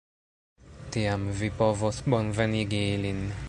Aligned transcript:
Tiam 0.95 1.27
vi 1.41 1.51
povos 1.61 2.01
bonvenigi 2.15 2.85
ilin. 2.99 3.25